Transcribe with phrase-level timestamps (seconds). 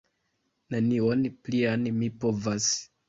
[0.75, 2.73] Nenion plian mi povas!